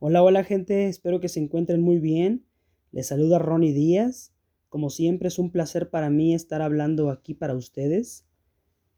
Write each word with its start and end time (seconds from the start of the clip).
Hola, 0.00 0.22
hola 0.22 0.44
gente, 0.44 0.86
espero 0.86 1.18
que 1.18 1.28
se 1.28 1.40
encuentren 1.40 1.80
muy 1.82 1.98
bien. 1.98 2.46
Les 2.92 3.08
saluda 3.08 3.40
Ronnie 3.40 3.72
Díaz. 3.72 4.32
Como 4.68 4.90
siempre 4.90 5.26
es 5.26 5.40
un 5.40 5.50
placer 5.50 5.90
para 5.90 6.08
mí 6.08 6.36
estar 6.36 6.62
hablando 6.62 7.10
aquí 7.10 7.34
para 7.34 7.56
ustedes. 7.56 8.24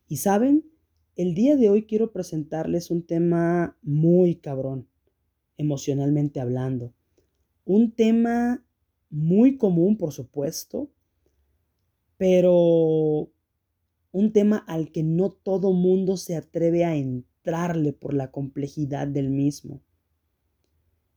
Y 0.09 0.19
saben, 0.19 0.71
el 1.17 1.33
día 1.33 1.57
de 1.57 1.71
hoy 1.71 1.87
quiero 1.87 2.13
presentarles 2.13 2.91
un 2.91 3.03
tema 3.07 3.79
muy 3.81 4.35
cabrón, 4.37 4.89
emocionalmente 5.57 6.39
hablando. 6.39 6.93
Un 7.65 7.93
tema 7.93 8.63
muy 9.09 9.57
común, 9.57 9.97
por 9.97 10.13
supuesto, 10.13 10.91
pero 12.19 13.33
un 14.13 14.33
tema 14.35 14.59
al 14.59 14.93
que 14.93 15.03
no 15.03 15.31
todo 15.31 15.73
mundo 15.73 16.19
se 16.19 16.37
atreve 16.37 16.85
a 16.85 16.95
entrarle 16.95 17.95
por 17.95 18.13
la 18.13 18.31
complejidad 18.31 19.09
del 19.09 19.31
mismo. 19.31 19.81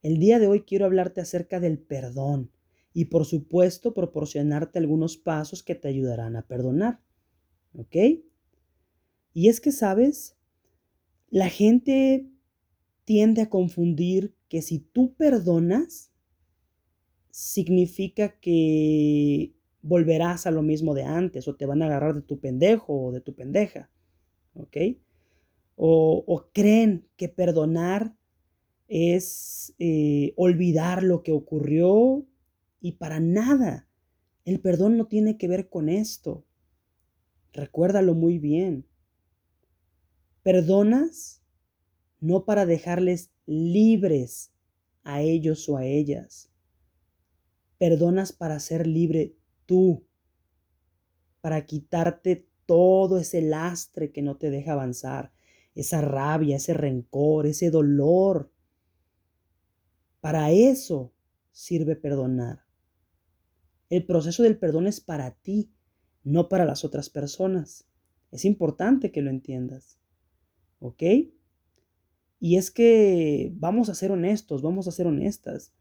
El 0.03 0.19
día 0.19 0.37
de 0.37 0.47
hoy 0.47 0.63
quiero 0.63 0.85
hablarte 0.85 1.21
acerca 1.21 1.61
del 1.61 1.79
perdón 1.79 2.51
y 2.93 3.05
por 3.05 3.25
supuesto 3.25 3.93
proporcionarte 3.93 4.77
algunos 4.77 5.17
pasos 5.17 5.63
que 5.63 5.75
te 5.75 5.87
ayudarán 5.87 6.35
a 6.35 6.45
perdonar. 6.45 6.99
¿Ok? 7.73 7.95
Y 9.33 9.47
es 9.47 9.61
que, 9.61 9.71
¿sabes? 9.71 10.35
La 11.29 11.49
gente 11.49 12.27
tiende 13.05 13.41
a 13.41 13.49
confundir 13.49 14.35
que 14.49 14.61
si 14.61 14.79
tú 14.79 15.15
perdonas, 15.15 16.11
significa 17.31 18.37
que 18.39 19.53
volverás 19.81 20.45
a 20.45 20.51
lo 20.51 20.61
mismo 20.61 20.93
de 20.93 21.03
antes 21.03 21.47
o 21.47 21.55
te 21.55 21.65
van 21.65 21.81
a 21.81 21.85
agarrar 21.85 22.13
de 22.13 22.21
tu 22.21 22.39
pendejo 22.39 23.05
o 23.05 23.11
de 23.13 23.21
tu 23.21 23.33
pendeja. 23.33 23.89
¿Ok? 24.53 24.77
O, 25.75 26.23
o 26.27 26.49
creen 26.51 27.07
que 27.15 27.29
perdonar 27.29 28.15
es 28.87 29.73
eh, 29.79 30.33
olvidar 30.35 31.03
lo 31.03 31.23
que 31.23 31.31
ocurrió 31.31 32.25
y 32.81 32.93
para 32.93 33.19
nada. 33.19 33.87
El 34.45 34.59
perdón 34.59 34.97
no 34.97 35.07
tiene 35.07 35.37
que 35.37 35.47
ver 35.47 35.69
con 35.69 35.89
esto. 35.89 36.45
Recuérdalo 37.53 38.13
muy 38.13 38.39
bien. 38.39 38.85
Perdonas 40.43 41.41
no 42.19 42.45
para 42.45 42.65
dejarles 42.65 43.31
libres 43.45 44.53
a 45.03 45.21
ellos 45.21 45.67
o 45.67 45.77
a 45.77 45.85
ellas. 45.85 46.49
Perdonas 47.77 48.31
para 48.31 48.59
ser 48.59 48.87
libre 48.87 49.35
tú, 49.65 50.05
para 51.41 51.65
quitarte 51.65 52.47
todo 52.65 53.17
ese 53.17 53.41
lastre 53.41 54.11
que 54.11 54.21
no 54.21 54.37
te 54.37 54.49
deja 54.49 54.71
avanzar, 54.71 55.33
esa 55.75 55.99
rabia, 55.99 56.55
ese 56.55 56.73
rencor, 56.73 57.45
ese 57.45 57.69
dolor 57.69 58.52
para 60.23 60.51
eso 60.51 61.13
sirve 61.51 61.97
perdonar. 61.97 62.63
El 63.89 64.05
proceso 64.05 64.41
del 64.41 64.57
perdón 64.57 64.87
es 64.87 65.01
para 65.01 65.31
ti, 65.31 65.73
no 66.23 66.47
para 66.47 66.63
las 66.63 66.85
otras 66.85 67.09
personas. 67.09 67.89
Es 68.31 68.45
importante 68.45 69.11
que 69.11 69.21
lo 69.21 69.29
entiendas. 69.29 69.99
¿Ok? 70.79 71.03
Y 72.39 72.55
es 72.55 72.71
que 72.71 73.51
vamos 73.57 73.89
a 73.89 73.95
ser 73.95 74.13
honestos, 74.13 74.61
vamos 74.61 74.87
a 74.87 74.93
ser 74.93 75.07
honestas. 75.07 75.73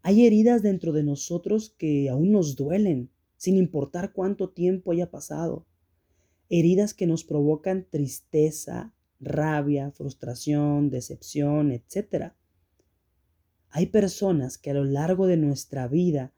Hay 0.00 0.24
heridas 0.24 0.62
dentro 0.62 0.92
de 0.92 1.02
nosotros 1.02 1.74
que 1.76 2.08
aún 2.08 2.32
nos 2.32 2.56
duelen, 2.56 3.10
sin 3.36 3.58
importar 3.58 4.14
cuánto 4.14 4.48
tiempo 4.48 4.92
haya 4.92 5.10
pasado. 5.10 5.66
Heridas 6.48 6.94
que 6.94 7.06
nos 7.06 7.24
provocan 7.24 7.86
tristeza, 7.90 8.94
rabia, 9.20 9.90
frustración, 9.90 10.88
decepción, 10.88 11.72
etc. 11.72 12.32
Hay 13.70 13.86
personas 13.86 14.58
que 14.58 14.70
a 14.70 14.74
lo 14.74 14.84
largo 14.84 15.26
de 15.26 15.36
nuestra 15.36 15.86
vida 15.86 16.32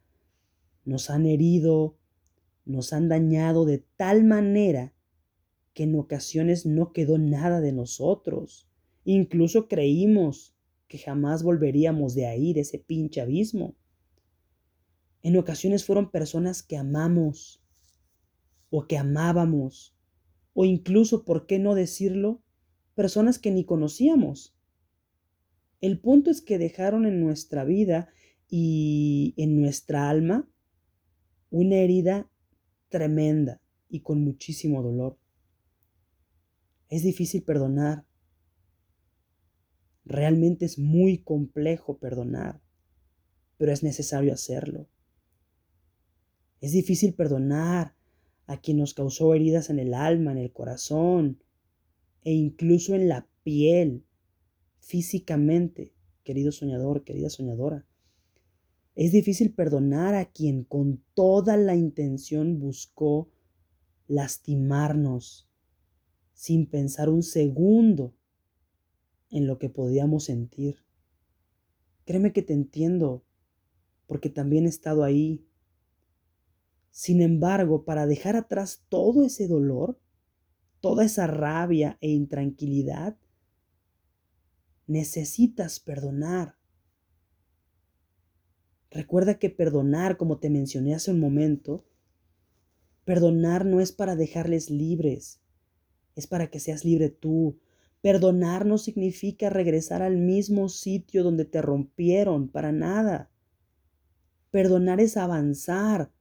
nos 0.84 1.10
han 1.10 1.26
herido, 1.26 1.96
nos 2.64 2.92
han 2.92 3.08
dañado 3.08 3.64
de 3.64 3.78
tal 3.96 4.24
manera 4.24 4.92
que 5.72 5.84
en 5.84 5.98
ocasiones 5.98 6.66
no 6.66 6.92
quedó 6.92 7.18
nada 7.18 7.60
de 7.60 7.72
nosotros. 7.72 8.68
Incluso 9.04 9.66
creímos 9.66 10.54
que 10.88 10.98
jamás 10.98 11.42
volveríamos 11.42 12.14
de 12.14 12.26
ahí, 12.26 12.52
ese 12.54 12.78
pinche 12.78 13.22
abismo. 13.22 13.74
En 15.22 15.36
ocasiones 15.38 15.84
fueron 15.86 16.10
personas 16.10 16.62
que 16.62 16.76
amamos 16.76 17.62
o 18.68 18.86
que 18.86 18.98
amábamos, 18.98 19.96
o 20.52 20.64
incluso, 20.64 21.24
¿por 21.24 21.46
qué 21.46 21.58
no 21.58 21.74
decirlo? 21.74 22.42
Personas 22.94 23.38
que 23.38 23.50
ni 23.50 23.64
conocíamos. 23.64 24.54
El 25.82 25.98
punto 25.98 26.30
es 26.30 26.40
que 26.40 26.58
dejaron 26.58 27.06
en 27.06 27.20
nuestra 27.20 27.64
vida 27.64 28.08
y 28.48 29.34
en 29.36 29.60
nuestra 29.60 30.08
alma 30.08 30.48
una 31.50 31.74
herida 31.74 32.30
tremenda 32.88 33.60
y 33.88 34.00
con 34.00 34.22
muchísimo 34.22 34.80
dolor. 34.80 35.18
Es 36.88 37.02
difícil 37.02 37.42
perdonar. 37.42 38.06
Realmente 40.04 40.66
es 40.66 40.78
muy 40.78 41.18
complejo 41.18 41.98
perdonar, 41.98 42.62
pero 43.56 43.72
es 43.72 43.82
necesario 43.82 44.32
hacerlo. 44.32 44.88
Es 46.60 46.70
difícil 46.70 47.12
perdonar 47.14 47.96
a 48.46 48.60
quien 48.60 48.76
nos 48.76 48.94
causó 48.94 49.34
heridas 49.34 49.68
en 49.68 49.80
el 49.80 49.94
alma, 49.94 50.30
en 50.30 50.38
el 50.38 50.52
corazón 50.52 51.42
e 52.22 52.32
incluso 52.32 52.94
en 52.94 53.08
la 53.08 53.26
piel 53.42 54.04
físicamente, 54.82 55.94
querido 56.24 56.52
soñador, 56.52 57.04
querida 57.04 57.30
soñadora. 57.30 57.86
Es 58.94 59.12
difícil 59.12 59.54
perdonar 59.54 60.14
a 60.14 60.26
quien 60.26 60.64
con 60.64 61.02
toda 61.14 61.56
la 61.56 61.76
intención 61.76 62.58
buscó 62.58 63.30
lastimarnos 64.08 65.48
sin 66.34 66.66
pensar 66.66 67.08
un 67.08 67.22
segundo 67.22 68.12
en 69.30 69.46
lo 69.46 69.58
que 69.58 69.70
podíamos 69.70 70.24
sentir. 70.24 70.84
Créeme 72.04 72.32
que 72.32 72.42
te 72.42 72.52
entiendo, 72.52 73.24
porque 74.06 74.28
también 74.28 74.66
he 74.66 74.68
estado 74.68 75.04
ahí. 75.04 75.46
Sin 76.90 77.22
embargo, 77.22 77.84
para 77.84 78.06
dejar 78.06 78.36
atrás 78.36 78.84
todo 78.88 79.24
ese 79.24 79.46
dolor, 79.46 79.98
toda 80.80 81.04
esa 81.04 81.28
rabia 81.28 81.96
e 82.00 82.10
intranquilidad, 82.10 83.16
necesitas 84.86 85.80
perdonar. 85.80 86.56
Recuerda 88.90 89.38
que 89.38 89.48
perdonar, 89.48 90.16
como 90.16 90.38
te 90.38 90.50
mencioné 90.50 90.94
hace 90.94 91.10
un 91.10 91.20
momento, 91.20 91.84
perdonar 93.04 93.64
no 93.64 93.80
es 93.80 93.90
para 93.92 94.16
dejarles 94.16 94.70
libres, 94.70 95.40
es 96.14 96.26
para 96.26 96.48
que 96.48 96.60
seas 96.60 96.84
libre 96.84 97.08
tú. 97.08 97.58
Perdonar 98.02 98.66
no 98.66 98.78
significa 98.78 99.48
regresar 99.48 100.02
al 100.02 100.18
mismo 100.18 100.68
sitio 100.68 101.22
donde 101.22 101.44
te 101.44 101.62
rompieron, 101.62 102.48
para 102.48 102.72
nada. 102.72 103.30
Perdonar 104.50 105.00
es 105.00 105.16
avanzar, 105.16 106.12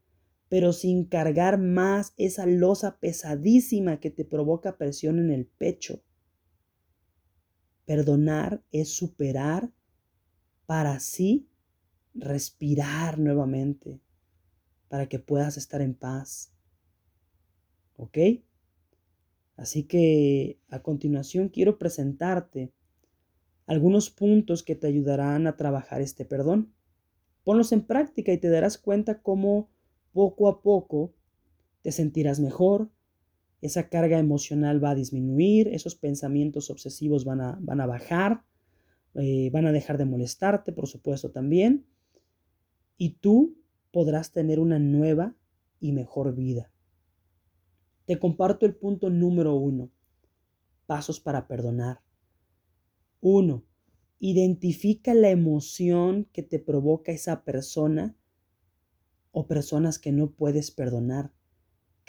pero 0.48 0.74
sin 0.74 1.06
cargar 1.06 1.58
más 1.58 2.14
esa 2.18 2.46
losa 2.46 3.00
pesadísima 3.00 4.00
que 4.00 4.12
te 4.12 4.24
provoca 4.24 4.78
presión 4.78 5.20
en 5.20 5.32
el 5.32 5.46
pecho. 5.46 6.02
Perdonar 7.92 8.64
es 8.72 8.96
superar 8.96 9.70
para 10.66 10.94
así 10.94 11.50
respirar 12.14 13.20
nuevamente, 13.20 14.00
para 14.88 15.10
que 15.10 15.20
puedas 15.20 15.58
estar 15.58 15.82
en 15.82 15.94
paz. 15.94 16.54
¿Ok? 17.98 18.18
Así 19.58 19.84
que 19.84 20.58
a 20.70 20.82
continuación 20.82 21.50
quiero 21.50 21.78
presentarte 21.78 22.72
algunos 23.66 24.10
puntos 24.10 24.64
que 24.64 24.76
te 24.76 24.88
ayudarán 24.88 25.46
a 25.46 25.58
trabajar 25.58 26.00
este 26.00 26.24
perdón. 26.24 26.74
Ponlos 27.44 27.74
en 27.74 27.82
práctica 27.82 28.32
y 28.32 28.38
te 28.38 28.48
darás 28.48 28.78
cuenta 28.78 29.22
cómo 29.22 29.70
poco 30.14 30.48
a 30.48 30.62
poco 30.62 31.14
te 31.82 31.92
sentirás 31.92 32.40
mejor, 32.40 32.90
esa 33.62 33.90
carga 33.90 34.18
emocional 34.18 34.84
va 34.84 34.92
a 34.92 34.96
disminuir, 34.96 35.68
esos 35.68 35.96
pensamientos 35.96 36.70
obsesivos 36.70 37.26
van 37.26 37.42
a, 37.42 37.58
van 37.62 37.80
a 37.80 37.86
bajar, 37.86 38.44
eh, 39.16 39.50
van 39.52 39.68
a 39.68 39.72
dejar 39.72 39.98
de 39.98 40.06
molestarte, 40.06 40.72
por 40.72 40.88
supuesto, 40.88 41.32
también, 41.32 41.86
y 42.98 43.12
tú 43.12 43.58
podrás 43.92 44.32
tener 44.32 44.60
una 44.60 44.80
nueva 44.80 45.36
y 45.80 45.92
mejor 45.92 46.34
vida. 46.36 46.72
Te 48.06 48.20
comparto 48.20 48.66
el 48.66 48.76
punto 48.76 49.10
número 49.10 49.56
uno, 49.56 49.92
pasos 50.86 51.20
para 51.20 51.48
perdonar. 51.48 52.02
Uno, 53.22 53.64
identifica 54.20 55.14
la 55.14 55.30
emoción 55.30 56.26
que 56.32 56.44
te 56.44 56.60
provoca 56.60 57.12
esa 57.12 57.44
persona 57.44 58.16
o 59.32 59.48
personas 59.48 60.00
que 60.00 60.12
no 60.12 60.32
puedes 60.32 60.72
perdonar. 60.72 61.32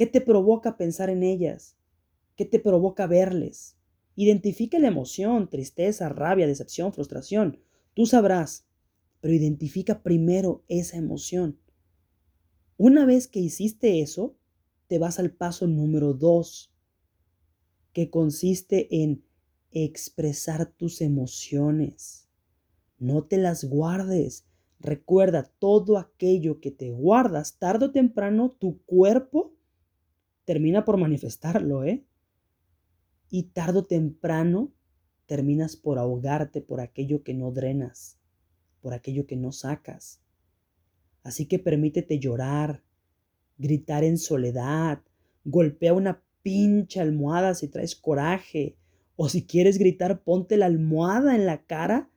¿Qué 0.02 0.08
te 0.08 0.20
provoca 0.20 0.76
pensar 0.76 1.10
en 1.10 1.22
ellas? 1.22 1.76
¿Qué 2.34 2.44
te 2.44 2.58
provoca 2.58 3.06
verles? 3.06 3.76
Identifica 4.16 4.80
la 4.80 4.88
emoción, 4.88 5.48
tristeza, 5.48 6.08
rabia, 6.08 6.48
decepción, 6.48 6.92
frustración. 6.92 7.60
Tú 7.94 8.06
sabrás, 8.06 8.66
pero 9.20 9.32
identifica 9.32 10.02
primero 10.02 10.64
esa 10.66 10.96
emoción. 10.96 11.56
Una 12.76 13.06
vez 13.06 13.28
que 13.28 13.38
hiciste 13.38 14.00
eso, 14.00 14.34
te 14.88 14.98
vas 14.98 15.20
al 15.20 15.30
paso 15.30 15.68
número 15.68 16.14
dos, 16.14 16.74
que 17.92 18.10
consiste 18.10 19.02
en 19.02 19.22
expresar 19.70 20.66
tus 20.66 21.00
emociones. 21.00 22.26
No 22.98 23.22
te 23.22 23.36
las 23.36 23.62
guardes. 23.62 24.48
Recuerda, 24.80 25.52
todo 25.60 25.96
aquello 25.96 26.58
que 26.58 26.72
te 26.72 26.90
guardas, 26.90 27.56
tarde 27.60 27.84
o 27.84 27.92
temprano, 27.92 28.50
tu 28.58 28.82
cuerpo 28.82 29.52
termina 30.52 30.84
por 30.84 30.98
manifestarlo, 30.98 31.82
¿eh? 31.82 32.04
Y 33.30 33.44
tarde 33.54 33.78
o 33.78 33.84
temprano 33.86 34.70
terminas 35.24 35.76
por 35.76 35.98
ahogarte 35.98 36.60
por 36.60 36.82
aquello 36.82 37.22
que 37.22 37.32
no 37.32 37.52
drenas, 37.52 38.18
por 38.82 38.92
aquello 38.92 39.26
que 39.26 39.34
no 39.34 39.50
sacas. 39.50 40.20
Así 41.22 41.46
que 41.46 41.58
permítete 41.58 42.18
llorar, 42.18 42.82
gritar 43.56 44.04
en 44.04 44.18
soledad, 44.18 45.00
golpea 45.46 45.94
una 45.94 46.22
pincha 46.42 47.00
almohada 47.00 47.54
si 47.54 47.68
traes 47.68 47.96
coraje, 47.96 48.76
o 49.16 49.30
si 49.30 49.46
quieres 49.46 49.78
gritar, 49.78 50.22
ponte 50.22 50.58
la 50.58 50.66
almohada 50.66 51.34
en 51.34 51.46
la 51.46 51.64
cara, 51.64 52.10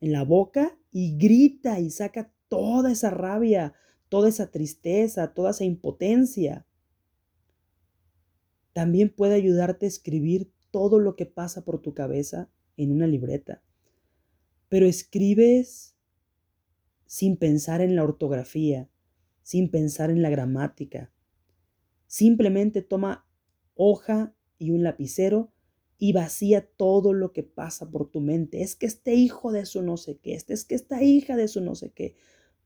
en 0.00 0.12
la 0.12 0.24
boca, 0.24 0.78
y 0.92 1.18
grita 1.18 1.78
y 1.78 1.90
saca 1.90 2.32
toda 2.48 2.90
esa 2.90 3.10
rabia, 3.10 3.74
toda 4.08 4.30
esa 4.30 4.50
tristeza, 4.50 5.34
toda 5.34 5.50
esa 5.50 5.64
impotencia. 5.64 6.64
También 8.72 9.10
puede 9.14 9.34
ayudarte 9.34 9.86
a 9.86 9.88
escribir 9.88 10.50
todo 10.70 10.98
lo 10.98 11.16
que 11.16 11.26
pasa 11.26 11.64
por 11.64 11.80
tu 11.80 11.94
cabeza 11.94 12.50
en 12.76 12.92
una 12.92 13.06
libreta. 13.06 13.62
Pero 14.68 14.86
escribes 14.86 15.94
sin 17.06 17.36
pensar 17.36 17.82
en 17.82 17.94
la 17.94 18.04
ortografía, 18.04 18.88
sin 19.42 19.70
pensar 19.70 20.10
en 20.10 20.22
la 20.22 20.30
gramática. 20.30 21.12
Simplemente 22.06 22.82
toma 22.82 23.26
hoja 23.74 24.34
y 24.58 24.70
un 24.70 24.82
lapicero 24.82 25.52
y 25.98 26.12
vacía 26.12 26.66
todo 26.66 27.12
lo 27.12 27.32
que 27.32 27.42
pasa 27.42 27.90
por 27.90 28.10
tu 28.10 28.20
mente. 28.20 28.62
Es 28.62 28.74
que 28.76 28.86
este 28.86 29.14
hijo 29.14 29.52
de 29.52 29.66
su 29.66 29.82
no 29.82 29.96
sé 29.96 30.18
qué, 30.18 30.34
este 30.34 30.54
es 30.54 30.64
que 30.64 30.74
esta 30.74 31.02
hija 31.02 31.36
de 31.36 31.48
su 31.48 31.60
no 31.60 31.74
sé 31.74 31.90
qué. 31.90 32.16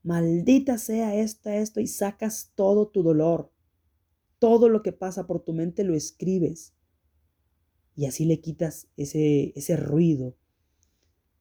Maldita 0.02 0.78
sea 0.78 1.16
esta, 1.16 1.56
esto, 1.56 1.80
y 1.80 1.88
sacas 1.88 2.52
todo 2.54 2.88
tu 2.88 3.02
dolor. 3.02 3.50
Todo 4.46 4.68
lo 4.68 4.84
que 4.84 4.92
pasa 4.92 5.26
por 5.26 5.42
tu 5.42 5.52
mente 5.52 5.82
lo 5.82 5.96
escribes. 5.96 6.72
Y 7.96 8.06
así 8.06 8.26
le 8.26 8.40
quitas 8.40 8.86
ese, 8.96 9.52
ese 9.56 9.76
ruido 9.76 10.36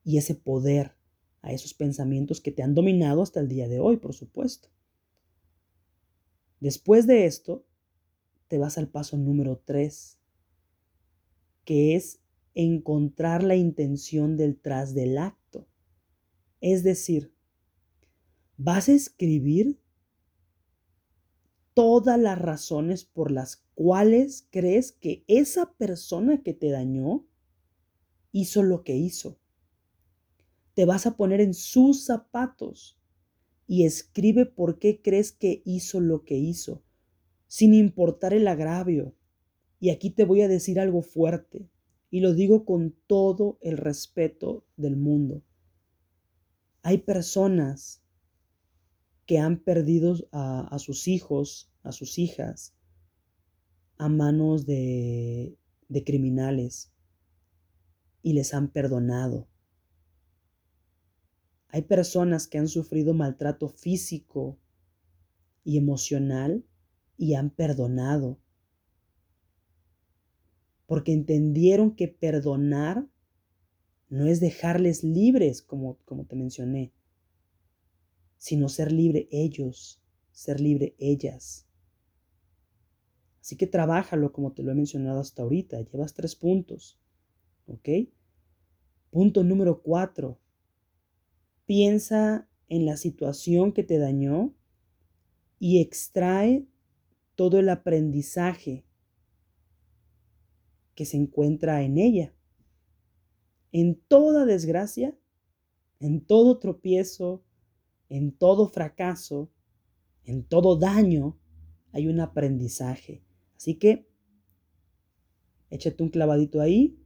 y 0.04 0.18
ese 0.18 0.34
poder 0.34 0.96
a 1.44 1.54
esos 1.54 1.76
pensamientos 1.76 2.42
que 2.42 2.52
te 2.52 2.64
han 2.64 2.74
dominado 2.74 3.22
hasta 3.22 3.40
el 3.40 3.48
día 3.48 3.68
de 3.68 3.80
hoy, 3.80 3.98
por 3.98 4.16
supuesto. 4.16 4.70
Después 6.60 7.06
de 7.06 7.28
esto, 7.28 7.64
te 8.48 8.58
vas 8.58 8.80
al 8.80 8.90
paso 8.90 9.18
número 9.18 9.62
3, 9.64 10.18
que 11.64 11.96
es 11.96 12.24
encontrar 12.56 13.44
la 13.44 13.56
intención 13.56 14.36
detrás 14.36 14.96
del 14.96 15.20
acto. 15.20 15.68
Es 16.60 16.84
decir, 16.84 17.32
vas 18.58 18.90
a 18.90 18.94
escribir 18.94 19.80
todas 21.76 22.18
las 22.18 22.40
razones 22.40 23.04
por 23.04 23.32
las 23.32 23.58
cuales 23.76 24.48
crees 24.50 24.94
que 24.94 25.24
esa 25.28 25.74
persona 25.74 26.42
que 26.42 26.54
te 26.54 26.72
dañó 26.72 27.28
hizo 28.32 28.64
lo 28.64 28.84
que 28.84 28.96
hizo. 28.96 29.38
Te 30.74 30.86
vas 30.86 31.06
a 31.06 31.18
poner 31.18 31.42
en 31.42 31.54
sus 31.54 32.06
zapatos 32.06 32.98
y 33.68 33.86
escribe 33.86 34.46
por 34.46 34.80
qué 34.80 35.02
crees 35.02 35.34
que 35.34 35.62
hizo 35.66 36.00
lo 36.00 36.24
que 36.24 36.38
hizo, 36.38 36.82
sin 37.48 37.74
importar 37.74 38.34
el 38.34 38.48
agravio. 38.48 39.14
Y 39.80 39.90
aquí 39.90 40.10
te 40.10 40.24
voy 40.24 40.42
a 40.42 40.48
decir 40.48 40.80
algo 40.80 41.02
fuerte, 41.02 41.70
y 42.10 42.22
lo 42.22 42.34
digo 42.34 42.64
con 42.64 42.96
todo 43.06 43.58
el 43.62 43.78
respeto 43.78 44.66
del 44.78 44.96
mundo. 44.96 45.44
Hay 46.84 47.00
personas 47.00 48.05
que 49.26 49.40
han 49.40 49.60
perdido 49.60 50.16
a, 50.32 50.78
sus 50.80 51.08
hijos, 51.08 51.72
a 51.84 51.92
sus 51.92 52.20
hijas, 52.20 52.76
a 53.98 54.08
manos 54.10 54.66
de, 54.66 55.58
de 55.90 56.04
criminales 56.04 56.92
y 58.22 58.34
les 58.34 58.54
han 58.54 58.70
perdonado. 58.70 59.48
Hay 61.70 61.84
personas 61.84 62.48
que 62.48 62.58
han 62.58 62.68
sufrido 62.68 63.14
maltrato 63.14 63.68
físico 63.68 64.58
y 65.64 65.78
emocional 65.78 66.66
y 67.18 67.34
han 67.34 67.50
perdonado. 67.50 68.40
Porque 70.86 71.12
entendieron 71.12 71.96
que 71.96 72.08
perdonar 72.08 73.08
no 74.10 74.28
es 74.28 74.40
dejarles 74.40 75.04
libres, 75.04 75.62
como, 75.62 75.98
como 76.06 76.26
te 76.26 76.36
mencioné, 76.36 76.94
sino 78.46 78.70
ser 78.70 78.92
libre 78.92 79.28
ellos, 79.32 80.00
ser 80.32 80.60
libre 80.60 80.96
ellas. 81.00 81.68
Así 83.42 83.58
que 83.58 83.66
trabájalo 83.66 84.32
como 84.32 84.54
te 84.54 84.62
lo 84.62 84.72
he 84.72 84.76
mencionado 84.76 85.20
hasta 85.20 85.42
ahorita. 85.42 85.82
Llevas 85.82 86.14
tres 86.14 86.36
puntos. 86.36 87.00
¿Ok? 87.66 87.90
Punto 89.10 89.44
número 89.44 89.82
cuatro. 89.82 90.40
Piensa 91.66 92.48
en 92.70 92.86
la 92.86 92.98
situación 92.98 93.74
que 93.74 93.84
te 93.84 93.98
dañó 93.98 94.54
y 95.58 95.82
extrae 95.82 96.68
todo 97.34 97.58
el 97.58 97.68
aprendizaje 97.70 98.86
que 100.94 101.06
se 101.06 101.18
encuentra 101.18 101.82
en 101.82 101.98
ella. 101.98 102.36
En 103.72 104.00
toda 104.00 104.46
desgracia, 104.46 105.18
en 106.00 106.24
todo 106.24 106.60
tropiezo, 106.60 107.44
en 108.10 108.32
todo 108.32 108.68
fracaso, 108.68 109.52
en 110.24 110.44
todo 110.44 110.78
daño, 110.78 111.38
hay 111.92 112.08
un 112.08 112.20
aprendizaje. 112.20 113.24
Así 113.56 113.76
que 113.76 114.08
échate 115.70 116.04
un 116.04 116.10
clavadito 116.10 116.62
ahí 116.62 117.00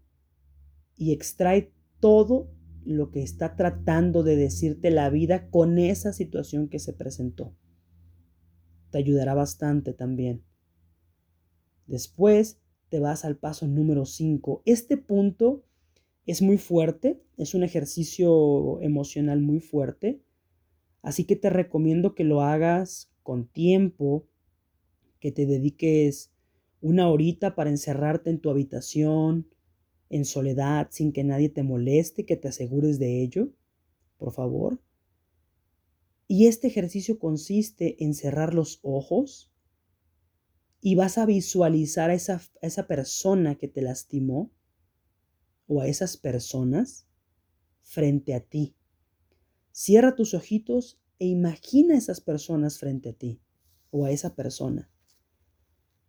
y 0.96 1.13
extrae 1.13 1.74
todo 2.00 2.51
lo 2.84 3.12
que 3.12 3.22
está 3.22 3.56
tratando 3.56 4.24
de 4.24 4.36
decirte 4.36 4.90
la 4.90 5.10
vida 5.10 5.50
con 5.50 5.78
esa 5.78 6.13
situación 6.13 6.70
que 6.70 6.79
se 6.79 6.94
presentó. 6.94 7.56
Te 8.89 8.98
ayudará 8.98 9.34
bastante 9.34 9.94
también. 9.94 10.44
Después 11.86 12.60
te 12.89 13.00
vas 13.00 13.25
al 13.25 13.38
paso 13.38 13.68
número 13.68 14.06
5. 14.06 14.63
Este 14.65 14.98
punto 14.98 15.63
es 16.25 16.41
muy 16.41 16.58
fuerte, 16.58 17.22
es 17.38 17.53
un 17.53 17.63
ejercicio 17.63 18.82
emocional 18.82 19.41
muy 19.41 19.60
fuerte 19.60 20.24
Así 21.01 21.25
que 21.25 21.36
te 21.36 21.50
recomiendo 21.50 22.15
que 22.15 22.24
lo 22.24 22.41
hagas 22.41 23.12
con 23.24 23.48
tiempo, 23.48 24.27
que 25.20 25.32
te 25.32 25.46
dediques 25.46 26.32
una 26.82 27.10
horita 27.10 27.56
para 27.56 27.70
encerrarte 27.70 28.29
en 28.29 28.39
tu 28.39 28.50
habitación, 28.50 29.48
en 30.10 30.25
soledad, 30.25 30.88
sin 30.91 31.12
que 31.12 31.24
nadie 31.24 31.50
te 31.50 31.63
moleste, 31.63 32.25
que 32.25 32.38
te 32.38 32.48
asegures 32.48 33.00
de 33.00 33.22
ello, 33.22 33.50
por 34.18 34.34
favor. 34.34 34.82
Y 36.27 36.48
este 36.48 36.68
ejercicio 36.68 37.20
consiste 37.20 38.03
en 38.03 38.13
cerrar 38.13 38.53
los 38.53 38.79
ojos 38.82 39.51
y 40.82 40.96
vas 40.96 41.18
a 41.18 41.25
visualizar 41.25 42.10
a 42.10 42.13
esa, 42.13 42.41
a 42.62 42.68
esa 42.68 42.88
persona 42.88 43.56
que 43.56 43.68
te 43.68 43.82
lastimó 43.82 44.51
o 45.68 45.82
a 45.82 45.88
esas 45.88 46.18
personas 46.18 47.08
frente 47.82 48.34
a 48.34 48.39
ti. 48.39 48.75
Cierra 49.72 50.16
tus 50.16 50.34
ojitos 50.34 51.00
e 51.20 51.26
imagina 51.26 51.96
a 51.96 51.98
esas 51.98 52.22
personas 52.22 52.80
frente 52.80 53.10
a 53.10 53.14
ti 53.14 53.42
o 53.92 54.06
a 54.06 54.12
esa 54.12 54.36
persona. 54.36 54.90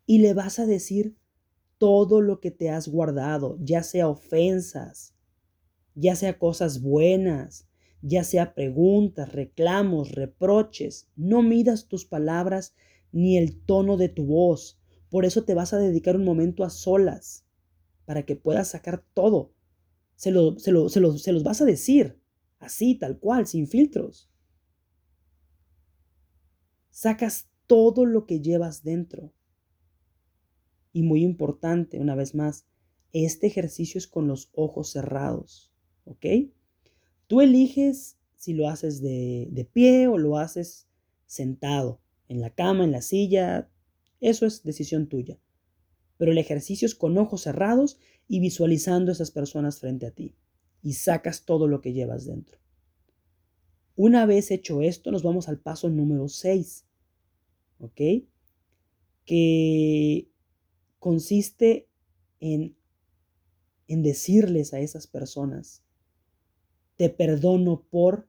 Y 0.06 0.18
le 0.18 0.34
vas 0.34 0.58
a 0.58 0.66
decir 0.66 1.16
todo 1.78 2.20
lo 2.20 2.40
que 2.40 2.50
te 2.50 2.70
has 2.70 2.88
guardado, 2.88 3.56
ya 3.60 3.82
sea 3.82 4.08
ofensas, 4.08 5.14
ya 5.94 6.14
sea 6.14 6.38
cosas 6.38 6.82
buenas, 6.82 7.68
ya 8.02 8.24
sea 8.24 8.54
preguntas, 8.54 9.32
reclamos, 9.32 10.12
reproches. 10.12 11.08
No 11.16 11.42
midas 11.42 11.88
tus 11.88 12.04
palabras 12.04 12.74
ni 13.12 13.36
el 13.36 13.60
tono 13.60 13.96
de 13.96 14.08
tu 14.08 14.26
voz. 14.26 14.80
Por 15.10 15.24
eso 15.24 15.44
te 15.44 15.54
vas 15.54 15.72
a 15.72 15.78
dedicar 15.78 16.16
un 16.16 16.24
momento 16.24 16.64
a 16.64 16.70
solas, 16.70 17.44
para 18.04 18.24
que 18.24 18.36
puedas 18.36 18.68
sacar 18.68 19.04
todo. 19.14 19.52
Se, 20.16 20.30
lo, 20.30 20.58
se, 20.58 20.72
lo, 20.72 20.88
se, 20.88 21.00
se 21.18 21.32
los 21.32 21.42
vas 21.42 21.60
a 21.60 21.64
decir 21.64 22.20
así, 22.60 22.94
tal 22.94 23.18
cual, 23.18 23.46
sin 23.46 23.66
filtros. 23.66 24.30
Sacas 26.90 27.48
todo 27.66 28.04
lo 28.04 28.26
que 28.26 28.40
llevas 28.40 28.84
dentro. 28.84 29.32
Y 30.92 31.02
muy 31.02 31.22
importante, 31.22 31.98
una 31.98 32.14
vez 32.14 32.34
más, 32.34 32.66
este 33.12 33.46
ejercicio 33.46 33.98
es 33.98 34.06
con 34.06 34.28
los 34.28 34.50
ojos 34.52 34.90
cerrados, 34.90 35.72
¿ok? 36.04 36.26
Tú 37.26 37.40
eliges 37.40 38.18
si 38.36 38.54
lo 38.54 38.68
haces 38.68 39.00
de, 39.02 39.48
de 39.50 39.64
pie 39.64 40.06
o 40.08 40.18
lo 40.18 40.38
haces 40.38 40.88
sentado, 41.26 42.00
en 42.28 42.40
la 42.40 42.50
cama, 42.50 42.84
en 42.84 42.92
la 42.92 43.02
silla, 43.02 43.68
eso 44.20 44.46
es 44.46 44.62
decisión 44.62 45.08
tuya. 45.08 45.38
Pero 46.16 46.32
el 46.32 46.38
ejercicio 46.38 46.86
es 46.86 46.94
con 46.94 47.16
ojos 47.18 47.42
cerrados 47.42 47.98
y 48.28 48.40
visualizando 48.40 49.10
a 49.10 49.14
esas 49.14 49.30
personas 49.30 49.80
frente 49.80 50.06
a 50.06 50.10
ti. 50.12 50.36
Y 50.82 50.94
sacas 50.94 51.44
todo 51.44 51.68
lo 51.68 51.80
que 51.80 51.92
llevas 51.92 52.26
dentro. 52.26 52.58
Una 53.96 54.24
vez 54.24 54.50
hecho 54.50 54.80
esto, 54.80 55.10
nos 55.10 55.22
vamos 55.22 55.48
al 55.48 55.58
paso 55.58 55.90
número 55.90 56.28
6. 56.28 56.86
¿Ok? 57.80 58.00
Que 59.24 60.30
consiste 60.98 61.88
en, 62.40 62.76
en 63.88 64.02
decirles 64.02 64.72
a 64.72 64.80
esas 64.80 65.06
personas, 65.06 65.82
te 66.96 67.10
perdono 67.10 67.82
por, 67.90 68.28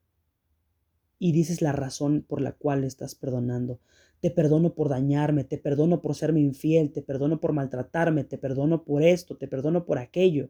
y 1.20 1.34
dices 1.34 1.62
la 1.62 1.72
razón 1.72 2.26
por 2.28 2.42
la 2.42 2.54
cual 2.54 2.84
estás 2.84 3.16
perdonando. 3.16 3.80
Te 4.22 4.32
perdono 4.32 4.74
por 4.74 4.90
dañarme, 4.90 5.44
te 5.44 5.58
perdono 5.58 6.02
por 6.02 6.16
serme 6.16 6.40
infiel, 6.40 6.92
te 6.92 7.02
perdono 7.02 7.40
por 7.40 7.54
maltratarme, 7.54 8.24
te 8.24 8.38
perdono 8.38 8.84
por 8.84 9.04
esto, 9.04 9.38
te 9.38 9.48
perdono 9.48 9.86
por 9.86 10.00
aquello. 10.00 10.50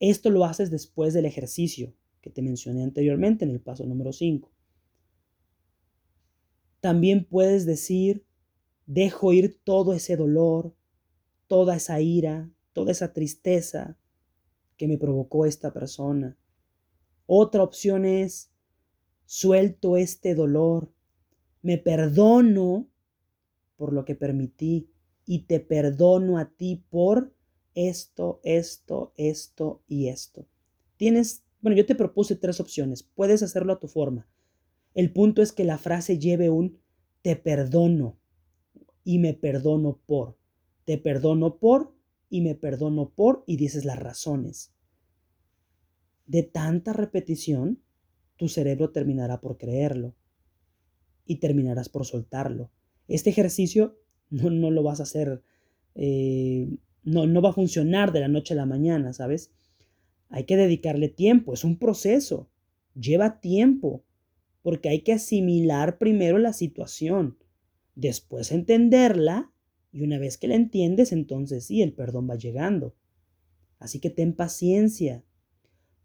Esto 0.00 0.30
lo 0.30 0.44
haces 0.44 0.70
después 0.70 1.14
del 1.14 1.26
ejercicio 1.26 1.94
que 2.20 2.30
te 2.30 2.42
mencioné 2.42 2.82
anteriormente 2.82 3.44
en 3.44 3.50
el 3.50 3.60
paso 3.60 3.84
número 3.84 4.12
5. 4.12 4.50
También 6.80 7.24
puedes 7.24 7.66
decir, 7.66 8.24
dejo 8.86 9.32
ir 9.32 9.60
todo 9.64 9.92
ese 9.92 10.16
dolor, 10.16 10.74
toda 11.46 11.76
esa 11.76 12.00
ira, 12.00 12.50
toda 12.72 12.92
esa 12.92 13.12
tristeza 13.12 13.98
que 14.76 14.86
me 14.86 14.98
provocó 14.98 15.46
esta 15.46 15.72
persona. 15.72 16.38
Otra 17.26 17.62
opción 17.62 18.04
es, 18.04 18.52
suelto 19.26 19.96
este 19.96 20.34
dolor, 20.34 20.92
me 21.62 21.76
perdono 21.76 22.88
por 23.76 23.92
lo 23.92 24.04
que 24.04 24.14
permití 24.14 24.90
y 25.26 25.40
te 25.40 25.60
perdono 25.60 26.38
a 26.38 26.50
ti 26.50 26.84
por 26.88 27.34
esto, 27.86 28.40
esto, 28.42 29.12
esto 29.16 29.82
y 29.86 30.08
esto. 30.08 30.46
Tienes, 30.96 31.44
bueno, 31.60 31.76
yo 31.76 31.86
te 31.86 31.94
propuse 31.94 32.34
tres 32.34 32.58
opciones, 32.58 33.02
puedes 33.02 33.42
hacerlo 33.42 33.72
a 33.72 33.78
tu 33.78 33.86
forma. 33.86 34.28
El 34.94 35.12
punto 35.12 35.42
es 35.42 35.52
que 35.52 35.64
la 35.64 35.78
frase 35.78 36.18
lleve 36.18 36.50
un 36.50 36.80
te 37.22 37.36
perdono 37.36 38.18
y 39.04 39.18
me 39.18 39.34
perdono 39.34 40.00
por. 40.06 40.36
Te 40.84 40.98
perdono 40.98 41.58
por 41.58 41.94
y 42.28 42.40
me 42.40 42.54
perdono 42.54 43.10
por 43.10 43.44
y 43.46 43.56
dices 43.56 43.84
las 43.84 43.98
razones. 43.98 44.74
De 46.26 46.42
tanta 46.42 46.92
repetición, 46.92 47.80
tu 48.36 48.48
cerebro 48.48 48.90
terminará 48.90 49.40
por 49.40 49.56
creerlo 49.56 50.14
y 51.24 51.36
terminarás 51.36 51.88
por 51.88 52.04
soltarlo. 52.04 52.70
Este 53.06 53.30
ejercicio 53.30 53.98
no, 54.30 54.50
no 54.50 54.70
lo 54.70 54.82
vas 54.82 55.00
a 55.00 55.04
hacer, 55.04 55.42
eh, 55.94 56.68
no, 57.04 57.26
no 57.26 57.42
va 57.42 57.50
a 57.50 57.54
funcionar 57.54 58.12
de 58.12 58.20
la 58.20 58.28
noche 58.28 58.54
a 58.54 58.56
la 58.56 58.66
mañana, 58.66 59.12
¿sabes? 59.12 59.50
Hay 60.28 60.44
que 60.44 60.56
dedicarle 60.56 61.08
tiempo, 61.08 61.54
es 61.54 61.64
un 61.64 61.78
proceso, 61.78 62.48
lleva 62.94 63.40
tiempo, 63.40 64.04
porque 64.62 64.88
hay 64.88 65.00
que 65.00 65.14
asimilar 65.14 65.98
primero 65.98 66.38
la 66.38 66.52
situación, 66.52 67.38
después 67.94 68.52
entenderla, 68.52 69.50
y 69.90 70.02
una 70.02 70.18
vez 70.18 70.36
que 70.36 70.48
la 70.48 70.54
entiendes, 70.54 71.12
entonces 71.12 71.64
sí, 71.64 71.82
el 71.82 71.94
perdón 71.94 72.28
va 72.28 72.36
llegando. 72.36 72.94
Así 73.78 74.00
que 74.00 74.10
ten 74.10 74.34
paciencia. 74.34 75.24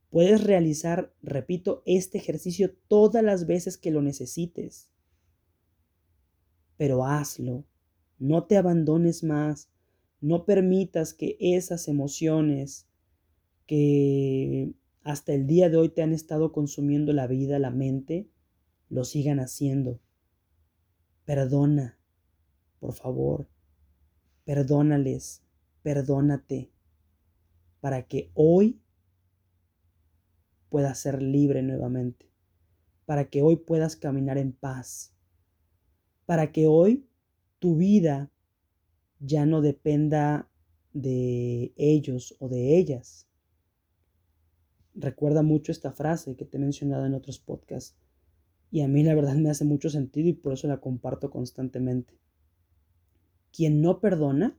Puedes 0.09 0.43
realizar, 0.43 1.13
repito, 1.21 1.83
este 1.85 2.17
ejercicio 2.17 2.73
todas 2.87 3.23
las 3.23 3.45
veces 3.45 3.77
que 3.77 3.91
lo 3.91 4.01
necesites 4.01 4.93
pero 6.77 7.05
hazlo. 7.05 7.65
No 8.19 8.45
te 8.45 8.57
abandones 8.57 9.23
más. 9.23 9.69
No 10.23 10.45
permitas 10.45 11.13
que 11.13 11.35
esas 11.39 11.87
emociones 11.87 12.87
que 13.67 14.73
hasta 15.03 15.33
el 15.33 15.47
día 15.47 15.69
de 15.69 15.77
hoy 15.77 15.89
te 15.89 16.01
han 16.01 16.13
estado 16.13 16.53
consumiendo 16.53 17.11
la 17.11 17.27
vida, 17.27 17.59
la 17.59 17.71
mente, 17.71 18.29
lo 18.89 19.03
sigan 19.03 19.39
haciendo. 19.39 19.99
Perdona, 21.25 21.99
por 22.79 22.93
favor. 22.93 23.47
Perdónales, 24.45 25.43
perdónate, 25.81 26.71
para 27.81 28.07
que 28.07 28.31
hoy 28.33 28.81
puedas 30.69 30.99
ser 30.99 31.21
libre 31.21 31.61
nuevamente, 31.61 32.29
para 33.05 33.29
que 33.29 33.41
hoy 33.41 33.57
puedas 33.57 33.95
caminar 33.95 34.37
en 34.37 34.53
paz 34.53 35.13
para 36.25 36.51
que 36.51 36.67
hoy 36.67 37.07
tu 37.59 37.75
vida 37.75 38.31
ya 39.25 39.45
no 39.45 39.61
dependa 39.61 40.49
de 40.91 41.73
ellos 41.77 42.35
o 42.39 42.49
de 42.49 42.77
ellas. 42.77 43.27
Recuerda 44.95 45.41
mucho 45.41 45.71
esta 45.71 45.91
frase 45.91 46.35
que 46.35 46.45
te 46.45 46.57
he 46.57 46.59
mencionado 46.59 47.05
en 47.05 47.13
otros 47.13 47.39
podcasts 47.39 47.95
y 48.69 48.81
a 48.81 48.87
mí 48.87 49.03
la 49.03 49.15
verdad 49.15 49.35
me 49.35 49.49
hace 49.49 49.65
mucho 49.65 49.89
sentido 49.89 50.29
y 50.29 50.33
por 50.33 50.53
eso 50.53 50.67
la 50.67 50.81
comparto 50.81 51.31
constantemente. 51.31 52.19
Quien 53.51 53.81
no 53.81 53.99
perdona 53.99 54.57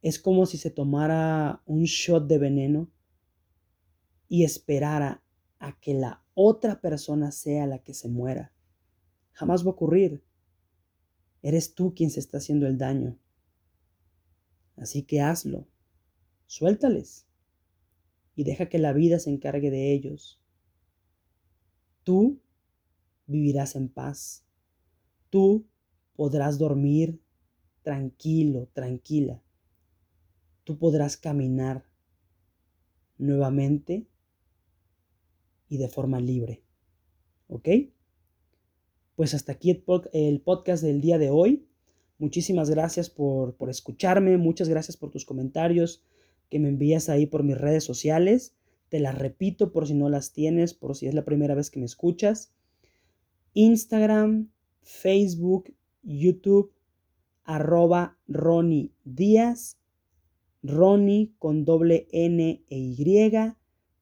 es 0.00 0.18
como 0.18 0.46
si 0.46 0.56
se 0.56 0.70
tomara 0.70 1.62
un 1.66 1.84
shot 1.84 2.26
de 2.26 2.38
veneno 2.38 2.88
y 4.28 4.44
esperara 4.44 5.22
a 5.58 5.78
que 5.78 5.94
la 5.94 6.22
otra 6.34 6.80
persona 6.80 7.30
sea 7.30 7.66
la 7.66 7.80
que 7.80 7.94
se 7.94 8.08
muera. 8.08 8.52
Jamás 9.32 9.64
va 9.64 9.68
a 9.68 9.72
ocurrir. 9.72 10.22
Eres 11.42 11.74
tú 11.74 11.94
quien 11.94 12.10
se 12.10 12.20
está 12.20 12.38
haciendo 12.38 12.66
el 12.66 12.78
daño. 12.78 13.18
Así 14.76 15.02
que 15.02 15.20
hazlo. 15.20 15.66
Suéltales. 16.46 17.26
Y 18.34 18.44
deja 18.44 18.68
que 18.68 18.78
la 18.78 18.92
vida 18.92 19.18
se 19.18 19.30
encargue 19.30 19.70
de 19.70 19.92
ellos. 19.92 20.40
Tú 22.04 22.40
vivirás 23.26 23.76
en 23.76 23.88
paz. 23.88 24.44
Tú 25.30 25.66
podrás 26.14 26.58
dormir 26.58 27.20
tranquilo, 27.82 28.68
tranquila. 28.72 29.42
Tú 30.64 30.78
podrás 30.78 31.16
caminar 31.16 31.84
nuevamente 33.18 34.06
y 35.68 35.76
de 35.78 35.88
forma 35.88 36.20
libre. 36.20 36.62
¿Ok? 37.48 37.68
Pues 39.18 39.34
hasta 39.34 39.50
aquí 39.50 39.82
el, 40.12 40.40
podcast 40.42 40.80
del 40.80 41.00
día 41.00 41.18
de 41.18 41.28
hoy. 41.28 41.66
Muchísimas 42.18 42.70
gracias 42.70 43.10
por, 43.10 43.56
por 43.56 43.68
escucharme, 43.68 44.38
muchas 44.38 44.68
gracias 44.68 44.96
por 44.96 45.10
tus 45.10 45.24
comentarios 45.24 46.04
que 46.48 46.60
me 46.60 46.68
envías 46.68 47.08
ahí 47.08 47.26
por 47.26 47.42
mis 47.42 47.58
redes 47.58 47.82
sociales. 47.82 48.54
Te 48.88 49.00
las 49.00 49.18
repito 49.18 49.72
por 49.72 49.88
si 49.88 49.94
no 49.94 50.08
las 50.08 50.32
tienes, 50.32 50.72
por 50.72 50.94
si 50.94 51.08
es 51.08 51.14
la 51.14 51.24
primera 51.24 51.56
vez 51.56 51.68
que 51.68 51.80
me 51.80 51.86
escuchas. 51.86 52.52
Instagram, 53.54 54.52
Facebook, 54.82 55.74
YouTube, 56.04 56.72
arroba 57.42 58.16
Ronnie 58.28 58.92
Díaz, 59.02 59.80
Ronnie 60.62 61.32
con 61.40 61.64
doble 61.64 62.06
N 62.12 62.62
e 62.68 62.78
Y, 62.78 63.32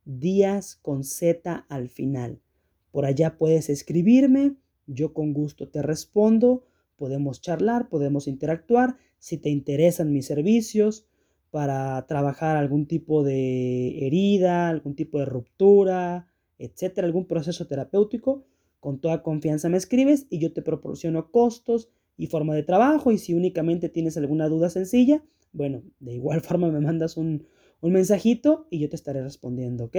Díaz 0.04 0.76
con 0.76 1.04
Z 1.04 1.64
al 1.70 1.88
final. 1.88 2.42
Por 2.90 3.06
allá 3.06 3.38
puedes 3.38 3.70
escribirme 3.70 4.56
yo 4.86 5.12
con 5.12 5.32
gusto 5.32 5.68
te 5.68 5.82
respondo, 5.82 6.64
podemos 6.96 7.40
charlar, 7.40 7.88
podemos 7.88 8.26
interactuar. 8.28 8.96
Si 9.18 9.38
te 9.38 9.50
interesan 9.50 10.12
mis 10.12 10.26
servicios 10.26 11.06
para 11.50 12.04
trabajar 12.06 12.56
algún 12.56 12.86
tipo 12.86 13.22
de 13.22 14.06
herida, 14.06 14.68
algún 14.68 14.94
tipo 14.94 15.18
de 15.18 15.24
ruptura, 15.24 16.28
etcétera, 16.58 17.06
algún 17.06 17.26
proceso 17.26 17.66
terapéutico, 17.66 18.44
con 18.80 19.00
toda 19.00 19.22
confianza 19.22 19.68
me 19.68 19.78
escribes 19.78 20.26
y 20.30 20.38
yo 20.38 20.52
te 20.52 20.62
proporciono 20.62 21.30
costos 21.30 21.88
y 22.16 22.26
forma 22.26 22.54
de 22.54 22.62
trabajo. 22.62 23.12
Y 23.12 23.18
si 23.18 23.34
únicamente 23.34 23.88
tienes 23.88 24.16
alguna 24.16 24.48
duda 24.48 24.70
sencilla, 24.70 25.24
bueno, 25.52 25.82
de 26.00 26.14
igual 26.14 26.40
forma 26.42 26.70
me 26.70 26.80
mandas 26.80 27.16
un, 27.16 27.46
un 27.80 27.92
mensajito 27.92 28.66
y 28.70 28.78
yo 28.78 28.88
te 28.88 28.96
estaré 28.96 29.22
respondiendo, 29.22 29.84
¿ok? 29.84 29.96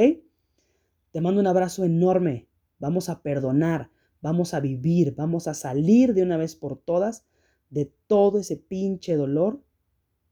Te 1.12 1.22
mando 1.22 1.42
un 1.42 1.48
abrazo 1.48 1.84
enorme. 1.84 2.48
Vamos 2.80 3.10
a 3.10 3.22
perdonar 3.24 3.90
Vamos 4.22 4.54
a 4.54 4.60
vivir, 4.60 5.16
vamos 5.16 5.48
a 5.48 5.54
salir 5.54 6.14
de 6.14 6.24
una 6.24 6.38
vez 6.38 6.56
por 6.56 6.78
todas 6.78 7.26
de 7.70 7.94
todo 8.08 8.40
ese 8.40 8.58
pinche 8.58 9.16
dolor 9.16 9.64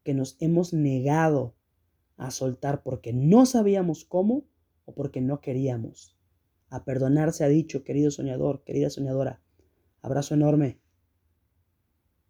que 0.03 0.13
nos 0.13 0.37
hemos 0.39 0.73
negado 0.73 1.55
a 2.17 2.31
soltar 2.31 2.83
porque 2.83 3.13
no 3.13 3.45
sabíamos 3.45 4.05
cómo 4.05 4.45
o 4.85 4.93
porque 4.93 5.21
no 5.21 5.41
queríamos. 5.41 6.15
A 6.69 6.85
perdonar 6.85 7.33
se 7.33 7.43
ha 7.43 7.47
dicho, 7.47 7.83
querido 7.83 8.11
soñador, 8.11 8.63
querida 8.63 8.89
soñadora. 8.89 9.41
Abrazo 10.01 10.33
enorme. 10.33 10.79